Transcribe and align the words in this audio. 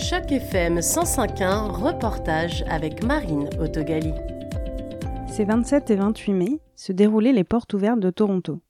Choc 0.00 0.30
FM 0.30 0.78
105.1 0.78 1.70
reportage 1.72 2.64
avec 2.68 3.02
Marine 3.02 3.50
Autogali. 3.60 4.12
Ces 5.26 5.44
27 5.44 5.90
et 5.90 5.96
28 5.96 6.32
mai 6.32 6.60
se 6.76 6.92
déroulaient 6.92 7.32
les 7.32 7.42
portes 7.42 7.74
ouvertes 7.74 7.98
de 7.98 8.10
Toronto. 8.10 8.60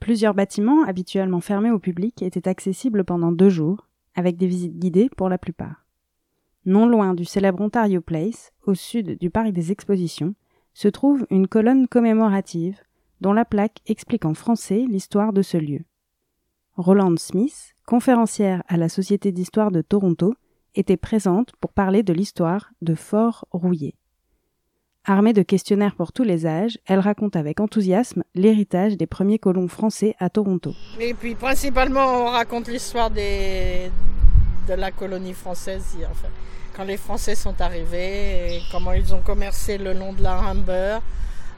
Plusieurs 0.00 0.34
bâtiments, 0.34 0.84
habituellement 0.84 1.40
fermés 1.40 1.70
au 1.70 1.78
public, 1.78 2.20
étaient 2.20 2.46
accessibles 2.46 3.04
pendant 3.04 3.32
deux 3.32 3.48
jours, 3.48 3.88
avec 4.14 4.36
des 4.36 4.46
visites 4.46 4.78
guidées 4.78 5.08
pour 5.16 5.30
la 5.30 5.38
plupart. 5.38 5.86
Non 6.66 6.86
loin 6.86 7.14
du 7.14 7.24
célèbre 7.24 7.62
Ontario 7.62 8.02
Place, 8.02 8.52
au 8.66 8.74
sud 8.74 9.18
du 9.18 9.30
parc 9.30 9.52
des 9.52 9.72
expositions, 9.72 10.34
se 10.74 10.88
trouve 10.88 11.26
une 11.30 11.48
colonne 11.48 11.88
commémorative 11.88 12.78
dont 13.22 13.32
la 13.32 13.46
plaque 13.46 13.78
explique 13.86 14.26
en 14.26 14.34
français 14.34 14.84
l'histoire 14.86 15.32
de 15.32 15.40
ce 15.40 15.56
lieu. 15.56 15.80
Roland 16.74 17.16
Smith, 17.16 17.74
conférencière 17.86 18.62
à 18.68 18.76
la 18.76 18.90
Société 18.90 19.32
d'histoire 19.32 19.70
de 19.70 19.80
Toronto, 19.80 20.34
était 20.76 20.96
présente 20.96 21.52
pour 21.60 21.72
parler 21.72 22.02
de 22.02 22.12
l'histoire 22.12 22.70
de 22.82 22.94
Fort 22.94 23.46
Rouillé. 23.50 23.96
Armée 25.08 25.32
de 25.32 25.42
questionnaires 25.42 25.94
pour 25.94 26.12
tous 26.12 26.24
les 26.24 26.46
âges, 26.46 26.78
elle 26.84 26.98
raconte 26.98 27.36
avec 27.36 27.60
enthousiasme 27.60 28.24
l'héritage 28.34 28.96
des 28.96 29.06
premiers 29.06 29.38
colons 29.38 29.68
français 29.68 30.16
à 30.18 30.30
Toronto. 30.30 30.74
Et 30.98 31.14
puis 31.14 31.36
principalement, 31.36 32.24
on 32.24 32.30
raconte 32.30 32.66
l'histoire 32.66 33.10
de 33.10 33.88
la 34.68 34.90
colonie 34.90 35.32
française, 35.32 35.96
enfin, 36.10 36.26
quand 36.76 36.82
les 36.82 36.96
Français 36.96 37.36
sont 37.36 37.60
arrivés, 37.60 38.60
comment 38.72 38.92
ils 38.92 39.14
ont 39.14 39.20
commercé 39.20 39.78
le 39.78 39.92
long 39.92 40.12
de 40.12 40.24
la 40.24 40.38
Humber. 40.40 40.98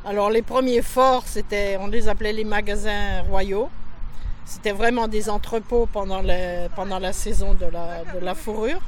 Alors 0.04 0.28
les 0.28 0.42
premiers 0.42 0.82
forts, 0.82 1.24
c'était, 1.26 1.78
on 1.80 1.86
les 1.86 2.06
appelait 2.06 2.34
les 2.34 2.44
magasins 2.44 3.22
royaux. 3.22 3.70
C'était 4.44 4.72
vraiment 4.72 5.08
des 5.08 5.30
entrepôts 5.30 5.88
pendant, 5.90 6.20
la 6.20 7.12
saison 7.14 7.54
de 7.54 7.66
la 8.24 8.34
fourrure. 8.34 8.80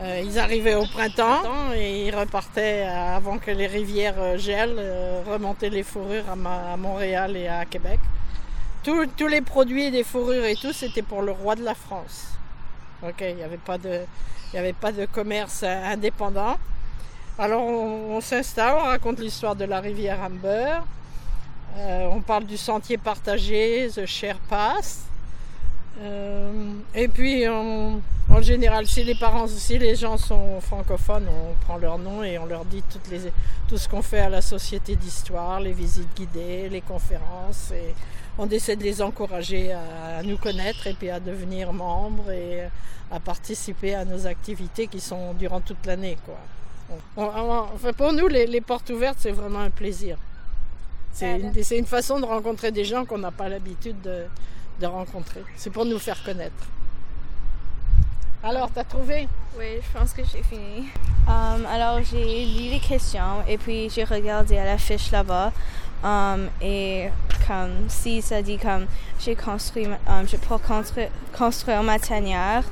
Euh, 0.00 0.22
ils 0.24 0.38
arrivaient 0.38 0.76
au 0.76 0.86
printemps 0.86 1.42
et 1.74 2.06
ils 2.06 2.16
repartaient 2.16 2.84
avant 2.84 3.36
que 3.36 3.50
les 3.50 3.66
rivières 3.66 4.14
euh, 4.18 4.38
gèlent, 4.38 4.76
euh, 4.78 5.22
remonter 5.26 5.68
les 5.68 5.82
fourrures 5.82 6.24
à, 6.30 6.76
Montréal 6.78 7.36
et 7.36 7.48
à 7.48 7.66
Québec. 7.66 8.00
tous 8.82 9.26
les 9.26 9.42
produits 9.42 9.90
des 9.90 10.02
fourrures 10.02 10.46
et 10.46 10.56
tout, 10.56 10.72
c'était 10.72 11.02
pour 11.02 11.20
le 11.20 11.32
roi 11.32 11.54
de 11.54 11.64
la 11.64 11.74
France. 11.74 12.28
Ok, 13.02 13.16
il 13.20 13.36
n'y 13.36 13.42
avait 13.42 13.58
pas 13.58 13.76
de, 13.76 14.00
il 14.54 14.58
avait 14.58 14.72
pas 14.72 14.90
de 14.90 15.04
commerce 15.04 15.64
indépendant. 15.64 16.56
Alors 17.38 17.62
on, 17.62 18.20
s'installe, 18.22 18.76
on 18.80 18.84
raconte 18.84 19.18
l'histoire 19.18 19.54
de 19.54 19.64
la 19.66 19.80
rivière 19.80 20.20
Amber. 20.20 20.78
on 21.76 22.20
parle 22.22 22.44
du 22.44 22.56
sentier 22.56 22.96
partagé, 22.96 23.88
The 23.94 24.06
Share 24.06 24.38
Pass. 24.48 25.09
Et 26.94 27.08
puis 27.08 27.46
on, 27.48 28.00
en 28.32 28.42
général, 28.42 28.86
si 28.86 29.02
les 29.02 29.16
parents, 29.16 29.48
si 29.48 29.76
les 29.76 29.96
gens 29.96 30.16
sont 30.16 30.60
francophones, 30.60 31.26
on 31.28 31.54
prend 31.64 31.78
leur 31.78 31.98
nom 31.98 32.22
et 32.22 32.38
on 32.38 32.46
leur 32.46 32.64
dit 32.64 32.82
toutes 32.88 33.08
les, 33.10 33.20
tout 33.68 33.76
ce 33.76 33.88
qu'on 33.88 34.02
fait 34.02 34.20
à 34.20 34.28
la 34.28 34.40
société 34.40 34.94
d'histoire, 34.94 35.60
les 35.60 35.72
visites 35.72 36.14
guidées, 36.16 36.68
les 36.68 36.80
conférences. 36.80 37.72
Et 37.72 37.94
on 38.38 38.48
essaie 38.48 38.76
de 38.76 38.84
les 38.84 39.02
encourager 39.02 39.72
à, 39.72 40.22
nous 40.22 40.36
connaître 40.36 40.86
et 40.86 40.94
puis 40.94 41.10
à 41.10 41.18
devenir 41.18 41.72
membres 41.72 42.30
et 42.30 42.62
à 43.10 43.18
participer 43.18 43.94
à 43.94 44.04
nos 44.04 44.26
activités 44.28 44.86
qui 44.86 45.00
sont 45.00 45.34
durant 45.34 45.60
toute 45.60 45.84
l'année. 45.84 46.16
enfin, 47.16 47.92
pour 47.96 48.12
nous, 48.12 48.28
les, 48.28 48.60
portes 48.60 48.90
ouvertes, 48.90 49.18
c'est 49.18 49.32
vraiment 49.32 49.60
un 49.60 49.70
plaisir. 49.70 50.16
C'est 51.12 51.40
une, 51.40 51.52
une, 51.78 51.86
façon 51.86 52.20
de 52.20 52.24
rencontrer 52.24 52.70
des 52.70 52.84
gens 52.84 53.04
qu'on 53.04 53.18
n'a 53.18 53.32
pas 53.32 53.48
l'habitude 53.48 54.00
de, 54.02 54.26
de 54.80 54.86
rencontrer. 54.86 55.44
C'est 55.56 55.70
pour 55.70 55.84
nous 55.84 55.98
faire 55.98 56.22
connaître. 56.24 56.66
Alors, 58.42 58.70
t'as 58.74 58.84
trouvé? 58.84 59.28
Oui, 59.58 59.66
je 59.82 59.98
pense 59.98 60.12
que 60.14 60.22
j'ai 60.24 60.42
fini. 60.42 60.88
Um, 61.28 61.66
alors, 61.66 61.98
j'ai 62.02 62.46
lu 62.46 62.70
les 62.70 62.80
questions 62.80 63.44
et 63.46 63.58
puis 63.58 63.90
j'ai 63.90 64.04
regardé 64.04 64.56
à 64.56 64.64
la 64.64 64.78
fiche 64.78 65.10
là-bas. 65.10 65.52
Um, 66.02 66.48
et 66.62 67.10
comme 67.46 67.88
si 67.88 68.22
ça 68.22 68.40
dit 68.40 68.56
comme 68.56 68.86
j'ai 69.18 69.36
construit, 69.36 69.86
um, 69.86 70.26
je 70.26 70.36
peux 70.38 70.56
construire, 70.56 71.10
construire 71.36 71.82
ma 71.82 71.98
tanière, 71.98 72.64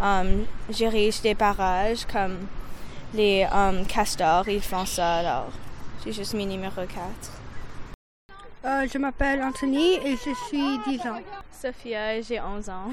um, 0.00 0.44
j'érige 0.70 1.20
des 1.20 1.34
barrages 1.34 2.06
comme 2.06 2.46
les 3.12 3.44
um, 3.52 3.84
castors, 3.86 4.48
ils 4.48 4.62
font 4.62 4.86
ça. 4.86 5.16
Alors, 5.16 5.48
j'ai 6.04 6.12
juste 6.12 6.34
mis 6.34 6.46
numéro 6.46 6.76
4. 6.76 6.92
Euh, 8.64 8.86
je 8.92 8.98
m'appelle 8.98 9.42
Anthony 9.42 9.94
et 10.04 10.16
je 10.16 10.34
suis 10.48 10.78
10 10.88 11.00
ans. 11.06 11.20
Sophia, 11.52 12.20
j'ai 12.20 12.40
11 12.40 12.68
ans. 12.68 12.90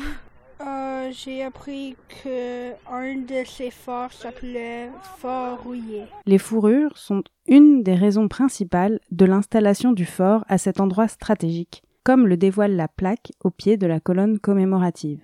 Euh, 0.62 1.12
j'ai 1.12 1.44
appris 1.44 1.96
que 2.24 2.72
un 2.90 3.16
de 3.16 3.44
ces 3.46 3.72
forts 3.72 4.14
s'appelait 4.14 4.90
Fort 5.18 5.62
Rouillé. 5.64 6.04
Les 6.26 6.38
fourrures 6.38 6.98
sont 6.98 7.24
une 7.48 7.84
des 7.84 7.96
raisons 7.96 8.28
principales 8.28 9.00
de 9.12 9.26
l'installation 9.26 9.92
du 9.92 10.06
fort 10.06 10.46
à 10.48 10.58
cet 10.58 10.80
endroit 10.80 11.08
stratégique, 11.08 11.84
comme 12.04 12.28
le 12.28 12.38
dévoile 12.38 12.76
la 12.76 12.88
plaque 12.88 13.32
au 13.44 13.50
pied 13.50 13.78
de 13.78 13.88
la 13.88 14.00
colonne 14.00 14.40
commémorative. 14.40 15.22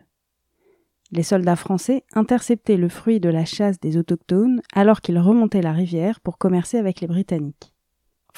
Les 1.11 1.23
soldats 1.23 1.55
français 1.55 2.03
interceptaient 2.13 2.77
le 2.77 2.89
fruit 2.89 3.19
de 3.19 3.29
la 3.29 3.45
chasse 3.45 3.79
des 3.79 3.97
autochtones 3.97 4.61
alors 4.73 5.01
qu'ils 5.01 5.19
remontaient 5.19 5.61
la 5.61 5.73
rivière 5.73 6.19
pour 6.19 6.37
commercer 6.37 6.77
avec 6.77 7.01
les 7.01 7.07
Britanniques. 7.07 7.73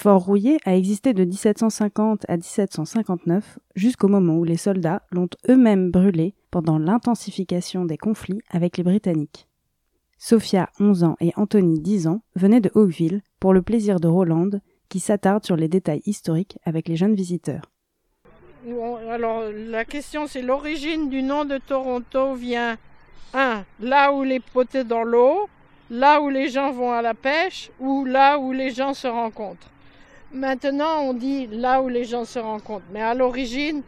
Fort 0.01 0.25
Rouillé 0.25 0.57
a 0.65 0.75
existé 0.75 1.13
de 1.13 1.23
1750 1.23 2.25
à 2.27 2.35
1759 2.35 3.59
jusqu'au 3.75 4.07
moment 4.07 4.33
où 4.33 4.43
les 4.43 4.57
soldats 4.57 5.03
l'ont 5.11 5.29
eux-mêmes 5.47 5.91
brûlé 5.91 6.33
pendant 6.49 6.79
l'intensification 6.79 7.85
des 7.85 7.99
conflits 7.99 8.41
avec 8.49 8.77
les 8.77 8.83
Britanniques. 8.83 9.47
Sophia, 10.17 10.71
11 10.79 11.03
ans, 11.03 11.17
et 11.19 11.33
Anthony, 11.35 11.79
10 11.79 12.07
ans, 12.07 12.23
venaient 12.35 12.61
de 12.61 12.71
Oakville 12.73 13.21
pour 13.39 13.53
le 13.53 13.61
plaisir 13.61 13.99
de 13.99 14.07
Roland, 14.07 14.49
qui 14.89 14.99
s'attarde 14.99 15.45
sur 15.45 15.55
les 15.55 15.67
détails 15.67 16.01
historiques 16.07 16.57
avec 16.65 16.87
les 16.87 16.95
jeunes 16.95 17.13
visiteurs. 17.13 17.69
alors, 19.07 19.43
la 19.53 19.85
question, 19.85 20.25
c'est 20.25 20.41
l'origine 20.41 21.11
du 21.11 21.21
nom 21.21 21.45
de 21.45 21.59
Toronto 21.59 22.33
vient, 22.33 22.75
1. 23.35 23.63
Là 23.81 24.13
où 24.13 24.23
les 24.23 24.39
potés 24.39 24.83
dans 24.83 25.03
l'eau, 25.03 25.47
là 25.91 26.21
où 26.23 26.29
les 26.29 26.49
gens 26.49 26.71
vont 26.71 26.91
à 26.91 27.03
la 27.03 27.13
pêche, 27.13 27.69
ou 27.79 28.03
là 28.03 28.39
où 28.39 28.51
les 28.51 28.71
gens 28.71 28.95
se 28.95 29.07
rencontrent? 29.07 29.70
Maintenant, 30.33 31.01
on 31.01 31.13
dit 31.13 31.47
là 31.47 31.81
où 31.81 31.89
les 31.89 32.05
gens 32.05 32.23
se 32.23 32.39
rencontrent. 32.39 32.85
Mais 32.93 33.01
à 33.01 33.13
l'origine, 33.13 33.81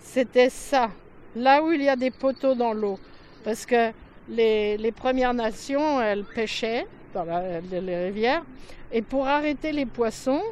c'était 0.00 0.50
ça. 0.50 0.90
Là 1.34 1.62
où 1.62 1.72
il 1.72 1.82
y 1.82 1.88
a 1.88 1.96
des 1.96 2.10
poteaux 2.10 2.54
dans 2.54 2.74
l'eau. 2.74 2.98
Parce 3.42 3.64
que 3.64 3.90
les, 4.28 4.92
Premières 4.94 5.32
Nations, 5.32 6.00
elles 6.00 6.24
pêchaient 6.24 6.86
dans 7.14 7.24
les 7.70 8.04
rivières. 8.04 8.44
Et 8.92 9.00
pour 9.00 9.26
arrêter 9.26 9.72
les 9.72 9.86
poissons, 9.86 10.42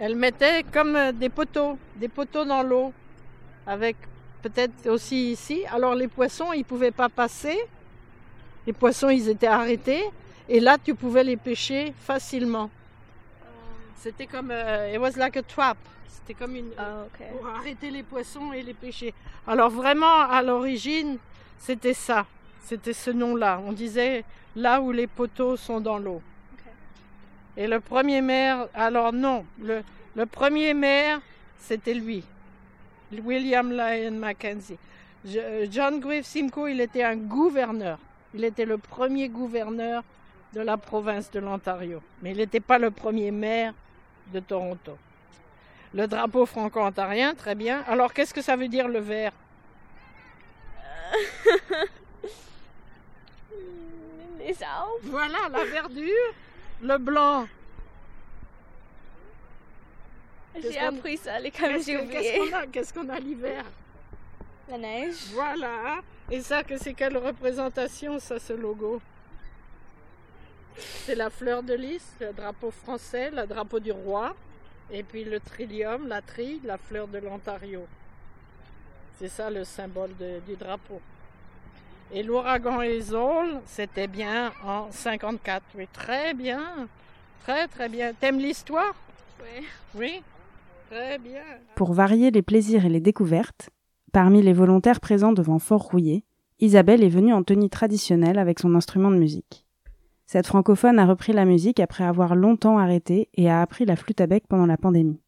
elles 0.00 0.16
mettaient 0.16 0.64
comme 0.72 1.12
des 1.12 1.28
poteaux, 1.28 1.76
des 1.96 2.08
poteaux 2.08 2.46
dans 2.46 2.62
l'eau. 2.62 2.92
Avec 3.66 3.96
peut-être 4.40 4.88
aussi 4.88 5.32
ici. 5.32 5.62
Alors 5.70 5.94
les 5.94 6.08
poissons, 6.08 6.54
ils 6.54 6.60
ne 6.60 6.64
pouvaient 6.64 6.90
pas 6.90 7.10
passer. 7.10 7.58
Les 8.66 8.72
poissons, 8.72 9.10
ils 9.10 9.28
étaient 9.28 9.46
arrêtés. 9.46 10.02
Et 10.48 10.58
là, 10.58 10.78
tu 10.82 10.94
pouvais 10.94 11.22
les 11.22 11.36
pêcher 11.36 11.92
facilement. 11.98 12.70
C'était 14.02 14.26
comme. 14.26 14.50
Euh, 14.50 14.92
it 14.92 14.98
was 14.98 15.16
like 15.16 15.36
a 15.36 15.42
trap. 15.42 15.76
C'était 16.08 16.34
comme 16.34 16.56
une. 16.56 16.72
Ah, 16.76 17.04
pour 17.30 17.46
arrêter 17.46 17.88
les 17.88 18.02
poissons 18.02 18.52
et 18.52 18.60
les 18.60 18.74
pêcher. 18.74 19.14
Alors 19.46 19.70
vraiment, 19.70 20.22
à 20.28 20.42
l'origine, 20.42 21.18
c'était 21.56 21.94
ça. 21.94 22.26
C'était 22.64 22.94
ce 22.94 23.12
nom-là. 23.12 23.60
On 23.64 23.72
disait 23.72 24.24
là 24.56 24.80
où 24.80 24.90
les 24.90 25.06
poteaux 25.06 25.56
sont 25.56 25.80
dans 25.80 25.98
l'eau. 25.98 26.20
Et 27.56 27.68
le 27.68 27.78
premier 27.78 28.20
maire. 28.22 28.66
Alors 28.74 29.12
non, 29.12 29.46
le, 29.62 29.82
le 30.16 30.26
premier 30.26 30.74
maire, 30.74 31.20
c'était 31.60 31.94
lui. 31.94 32.24
William 33.12 33.70
Lyon 33.70 34.18
Mackenzie. 34.18 34.78
John 35.70 36.00
Grieve 36.00 36.24
Simcoe, 36.24 36.70
il 36.70 36.80
était 36.80 37.04
un 37.04 37.14
gouverneur. 37.14 37.98
Il 38.34 38.42
était 38.42 38.64
le 38.64 38.78
premier 38.78 39.28
gouverneur 39.28 40.02
de 40.54 40.60
la 40.60 40.76
province 40.76 41.30
de 41.30 41.38
l'Ontario. 41.38 42.02
Mais 42.20 42.32
il 42.32 42.38
n'était 42.38 42.58
pas 42.58 42.78
le 42.78 42.90
premier 42.90 43.30
maire 43.30 43.74
de 44.32 44.40
Toronto. 44.40 44.98
Le 45.94 46.06
drapeau 46.06 46.46
franco-ontarien, 46.46 47.34
très 47.34 47.54
bien. 47.54 47.84
Alors, 47.86 48.12
qu'est-ce 48.12 48.32
que 48.32 48.42
ça 48.42 48.56
veut 48.56 48.68
dire 48.68 48.88
le 48.88 48.98
vert? 48.98 49.32
Les 54.38 54.62
arbres. 54.62 54.96
Voilà, 55.02 55.48
la 55.50 55.64
verdure. 55.64 56.34
Le 56.82 56.98
blanc. 56.98 57.46
J'ai 60.60 60.78
appris 60.78 61.16
ça 61.16 61.38
les 61.38 61.52
j'ai 61.84 61.96
oublié. 61.98 62.52
Qu'est-ce 62.72 62.92
qu'on 62.92 63.08
a, 63.08 63.18
l'hiver? 63.18 63.64
La 64.68 64.78
neige. 64.78 65.14
Voilà. 65.32 66.00
Et 66.30 66.40
ça, 66.40 66.62
que 66.62 66.76
c'est 66.76 66.94
quelle 66.94 67.16
représentation, 67.16 68.18
ça, 68.18 68.38
ce 68.38 68.52
logo? 68.52 69.00
C'est 70.76 71.14
la 71.14 71.30
fleur 71.30 71.62
de 71.62 71.74
lys, 71.74 72.04
le 72.20 72.32
drapeau 72.32 72.70
français, 72.70 73.30
le 73.30 73.46
drapeau 73.46 73.80
du 73.80 73.92
roi, 73.92 74.34
et 74.90 75.02
puis 75.02 75.24
le 75.24 75.40
trillium, 75.40 76.08
la 76.08 76.22
tri, 76.22 76.60
la 76.64 76.78
fleur 76.78 77.08
de 77.08 77.18
l'Ontario. 77.18 77.82
C'est 79.18 79.28
ça 79.28 79.50
le 79.50 79.64
symbole 79.64 80.10
du 80.46 80.56
drapeau. 80.56 81.00
Et 82.14 82.22
l'ouragan 82.22 82.82
Isole, 82.82 83.60
c'était 83.64 84.06
bien 84.06 84.52
en 84.64 84.90
54. 84.90 85.64
Oui, 85.76 85.88
très 85.92 86.34
bien. 86.34 86.88
Très, 87.44 87.68
très 87.68 87.88
bien. 87.88 88.12
T'aimes 88.12 88.38
l'histoire? 88.38 88.94
Oui. 89.40 89.66
Oui. 89.94 90.22
Très 90.90 91.18
bien. 91.18 91.42
Pour 91.74 91.94
varier 91.94 92.30
les 92.30 92.42
plaisirs 92.42 92.84
et 92.84 92.90
les 92.90 93.00
découvertes, 93.00 93.70
parmi 94.12 94.42
les 94.42 94.52
volontaires 94.52 95.00
présents 95.00 95.32
devant 95.32 95.58
Fort 95.58 95.84
Rouillé, 95.84 96.24
Isabelle 96.60 97.02
est 97.02 97.08
venue 97.08 97.32
en 97.32 97.42
tenue 97.42 97.70
traditionnelle 97.70 98.38
avec 98.38 98.58
son 98.58 98.74
instrument 98.74 99.10
de 99.10 99.16
musique. 99.16 99.61
Cette 100.32 100.46
francophone 100.46 100.98
a 100.98 101.04
repris 101.04 101.34
la 101.34 101.44
musique 101.44 101.78
après 101.78 102.04
avoir 102.04 102.34
longtemps 102.34 102.78
arrêté 102.78 103.28
et 103.34 103.50
a 103.50 103.60
appris 103.60 103.84
la 103.84 103.96
flûte 103.96 104.22
à 104.22 104.26
bec 104.26 104.44
pendant 104.48 104.64
la 104.64 104.78
pandémie. 104.78 105.20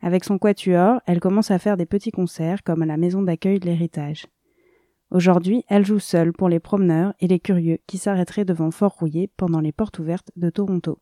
Avec 0.00 0.24
son 0.24 0.36
quatuor, 0.36 1.00
elle 1.06 1.20
commence 1.20 1.52
à 1.52 1.60
faire 1.60 1.76
des 1.76 1.86
petits 1.86 2.10
concerts 2.10 2.64
comme 2.64 2.82
à 2.82 2.86
la 2.86 2.96
maison 2.96 3.22
d'accueil 3.22 3.60
de 3.60 3.66
l'héritage. 3.66 4.26
Aujourd'hui, 5.12 5.64
elle 5.68 5.86
joue 5.86 6.00
seule 6.00 6.32
pour 6.32 6.48
les 6.48 6.58
promeneurs 6.58 7.14
et 7.20 7.28
les 7.28 7.38
curieux 7.38 7.78
qui 7.86 7.98
s'arrêteraient 7.98 8.44
devant 8.44 8.72
Fort 8.72 8.96
Rouillé 8.98 9.30
pendant 9.36 9.60
les 9.60 9.70
portes 9.70 10.00
ouvertes 10.00 10.32
de 10.34 10.50
Toronto. 10.50 10.98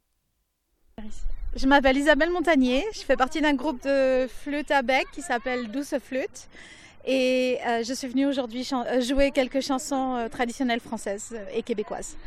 Je 1.57 1.67
m'appelle 1.67 1.97
Isabelle 1.97 2.33
Montagnier, 2.33 2.85
je 2.93 3.01
fais 3.01 3.17
partie 3.17 3.41
d'un 3.41 3.55
groupe 3.55 3.83
de 3.83 4.27
flûte 4.27 4.71
à 4.71 4.83
bec 4.83 5.07
qui 5.13 5.23
s'appelle 5.23 5.71
Douce 5.71 5.95
Flûte 5.99 6.51
et 7.07 7.57
euh, 7.67 7.83
je 7.85 7.95
suis 7.95 8.09
venue 8.09 8.27
aujourd'hui 8.27 8.69
euh, 8.71 9.01
jouer 9.01 9.31
quelques 9.31 9.63
chansons 9.63 10.17
euh, 10.17 10.29
traditionnelles 10.29 10.81
françaises 10.81 11.35
et 11.55 11.63
québécoises. 11.63 12.19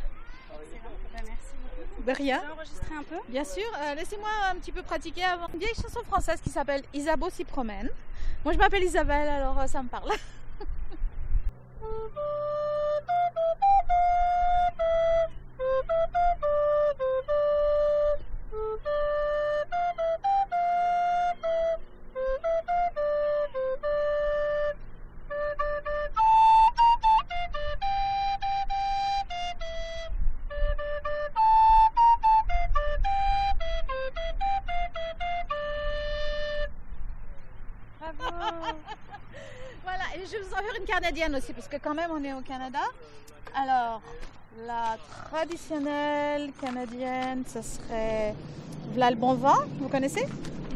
De 2.06 2.12
rien. 2.12 2.42
enregistrer 2.54 2.94
un 2.98 3.02
peu? 3.02 3.16
Bien 3.28 3.44
sûr, 3.44 3.64
euh, 3.80 3.94
laissez-moi 3.94 4.28
un 4.50 4.56
petit 4.56 4.72
peu 4.72 4.82
pratiquer 4.82 5.24
avant. 5.24 5.46
Une 5.52 5.60
vieille 5.60 5.74
chanson 5.74 6.00
française 6.04 6.40
qui 6.42 6.50
s'appelle 6.50 6.82
Isabeau 6.92 7.30
s'y 7.30 7.44
promène. 7.44 7.88
Moi 8.44 8.52
je 8.52 8.58
m'appelle 8.58 8.82
Isabelle 8.82 9.28
alors 9.28 9.58
euh, 9.58 9.66
ça 9.66 9.82
me 9.82 9.88
parle. 9.88 10.10
canadienne 41.14 41.36
aussi, 41.36 41.52
parce 41.52 41.68
que 41.68 41.76
quand 41.76 41.94
même 41.94 42.10
on 42.10 42.24
est 42.24 42.32
au 42.32 42.40
Canada. 42.40 42.80
Alors, 43.54 44.02
la 44.66 44.96
traditionnelle 45.28 46.50
canadienne, 46.60 47.44
ce 47.46 47.62
serait 47.62 48.34
V'là 48.92 49.10
le 49.10 49.16
bon 49.16 49.34
vous 49.34 49.88
connaissez? 49.88 50.26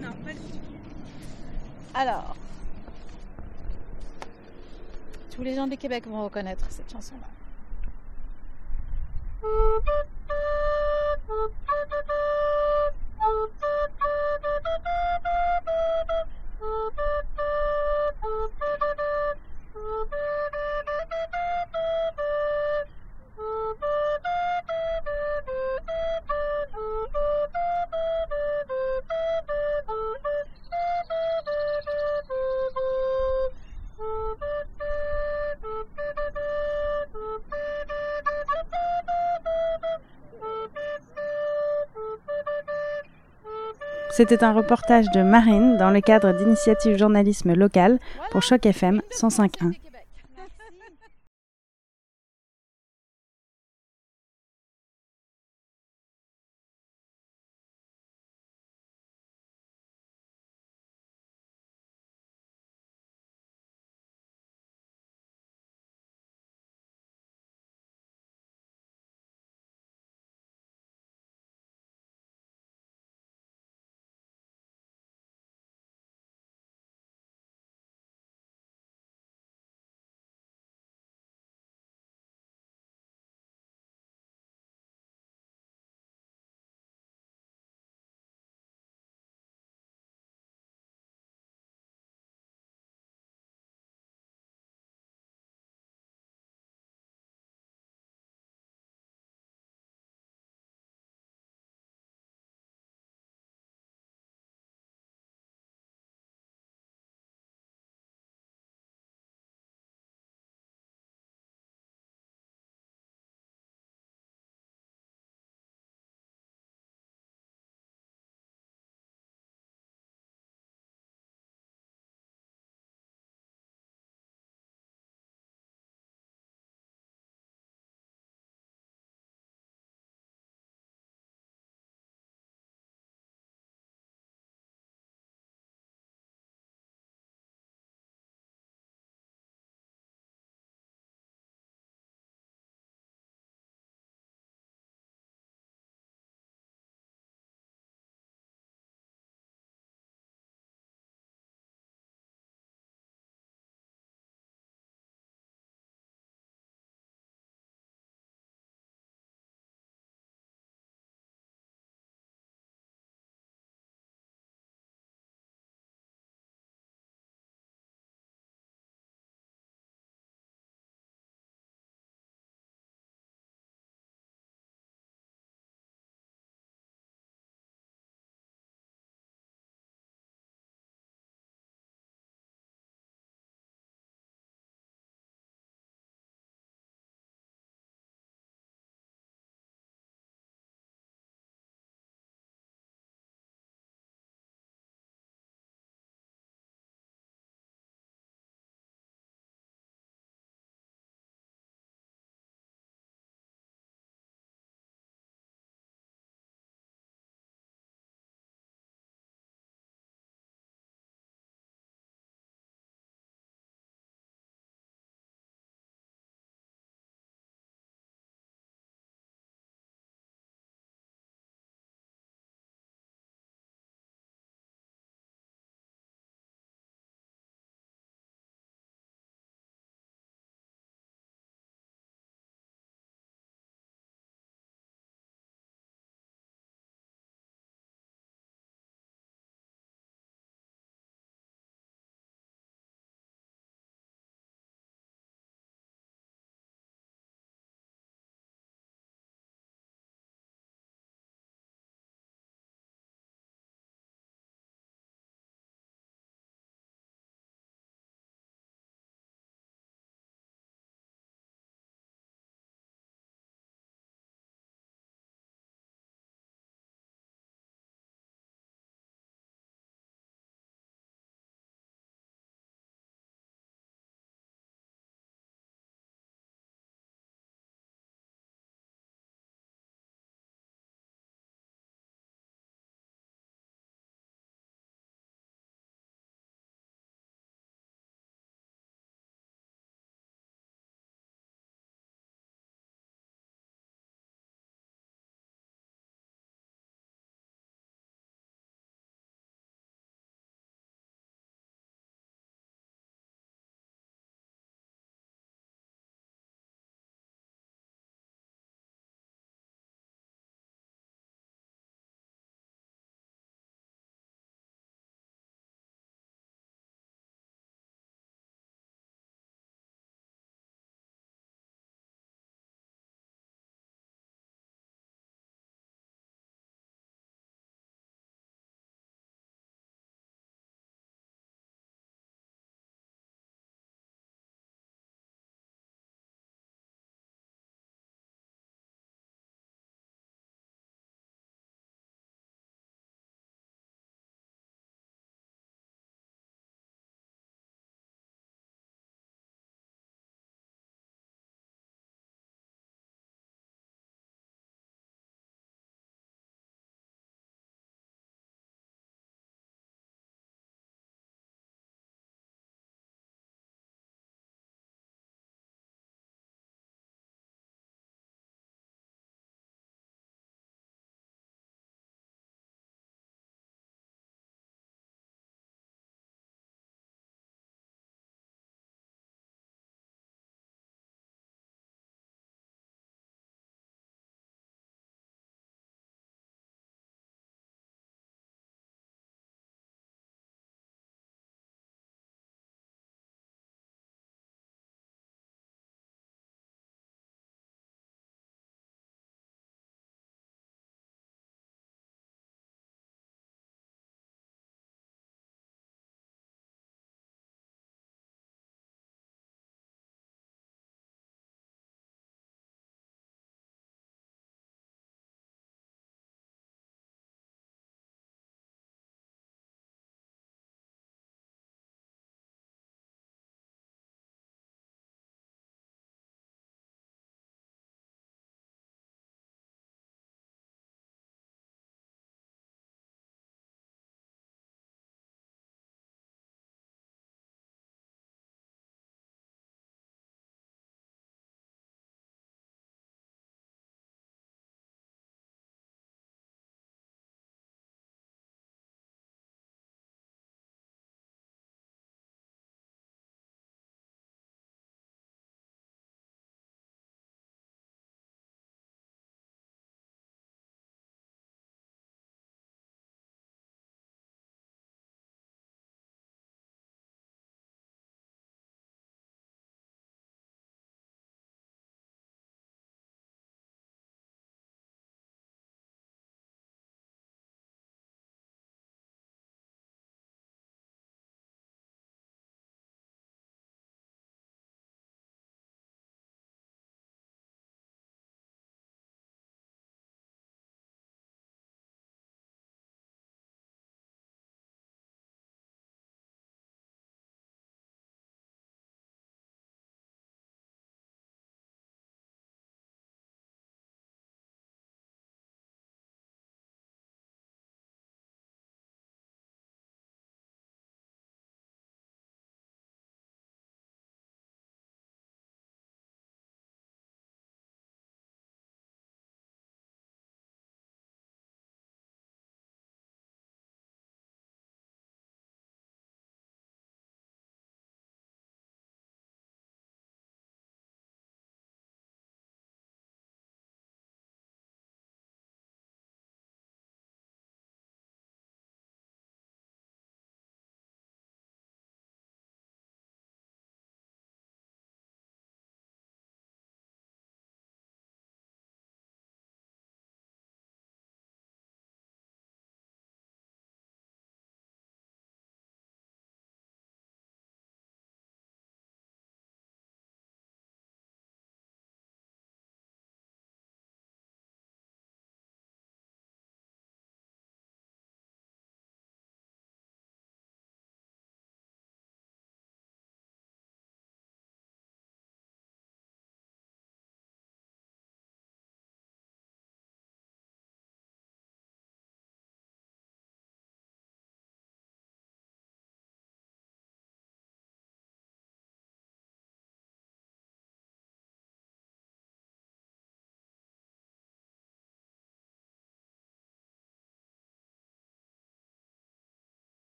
Non, 0.00 0.12
pas 0.24 0.32
du 0.32 0.38
tout. 0.38 0.58
Alors, 1.94 2.36
tous 5.34 5.42
les 5.42 5.54
gens 5.56 5.66
du 5.66 5.76
Québec 5.76 6.06
vont 6.06 6.24
reconnaître 6.24 6.64
cette 6.70 6.90
chanson-là. 6.90 7.26
C'était 44.18 44.42
un 44.42 44.52
reportage 44.52 45.08
de 45.14 45.22
Marine 45.22 45.76
dans 45.76 45.90
le 45.90 46.00
cadre 46.00 46.32
d'initiatives 46.32 46.98
journalisme 46.98 47.54
local 47.54 48.00
pour 48.32 48.42
Choc 48.42 48.66
FM 48.66 49.00
105.1. 49.12 49.87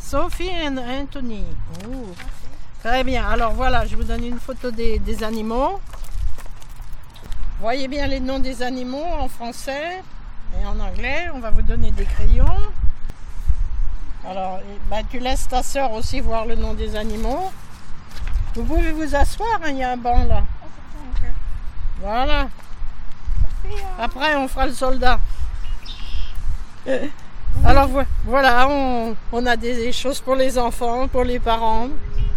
Sophie 0.00 0.48
et 0.48 0.68
Anthony. 0.68 1.44
Ouh. 1.86 2.08
Très 2.82 3.04
bien. 3.04 3.28
Alors 3.28 3.52
voilà, 3.52 3.86
je 3.86 3.94
vous 3.94 4.02
donne 4.02 4.24
une 4.24 4.40
photo 4.40 4.70
des, 4.70 4.98
des 4.98 5.22
animaux. 5.22 5.80
Voyez 7.60 7.86
bien 7.88 8.06
les 8.06 8.20
noms 8.20 8.38
des 8.38 8.62
animaux 8.62 9.04
en 9.04 9.28
français 9.28 10.02
et 10.60 10.66
en 10.66 10.80
anglais. 10.80 11.28
On 11.34 11.40
va 11.40 11.50
vous 11.50 11.62
donner 11.62 11.90
des 11.92 12.06
crayons. 12.06 12.46
Alors, 14.26 14.60
bah, 14.88 15.02
tu 15.08 15.18
laisses 15.18 15.46
ta 15.46 15.62
soeur 15.62 15.92
aussi 15.92 16.20
voir 16.20 16.46
le 16.46 16.56
nom 16.56 16.74
des 16.74 16.96
animaux. 16.96 17.52
Vous 18.54 18.64
pouvez 18.64 18.92
vous 18.92 19.14
asseoir, 19.14 19.60
hein, 19.62 19.68
il 19.68 19.76
y 19.76 19.84
a 19.84 19.92
un 19.92 19.96
banc 19.96 20.24
là. 20.24 20.42
Voilà. 22.00 22.48
Après, 23.98 24.34
on 24.36 24.48
fera 24.48 24.66
le 24.66 24.72
soldat. 24.72 25.20
Alors 27.64 27.88
vo- 27.88 28.00
voilà, 28.26 28.68
on, 28.70 29.14
on 29.32 29.46
a 29.46 29.56
des 29.56 29.92
choses 29.92 30.20
pour 30.20 30.34
les 30.34 30.56
enfants, 30.58 31.08
pour 31.08 31.24
les 31.24 31.38
parents. 31.38 31.88